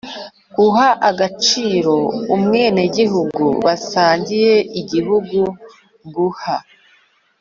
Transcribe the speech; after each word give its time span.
Guha 0.55 0.87
agaciro 1.09 1.95
umwenegihugu 2.35 3.45
basangiye 3.65 4.53
igihugu 4.79 5.39
guha 6.15 6.55